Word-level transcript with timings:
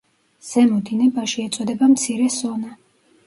ზემო 0.45 0.77
დინებაში 0.87 1.45
ეწოდება 1.49 1.91
„მცირე 1.93 2.31
სონა“. 2.39 2.73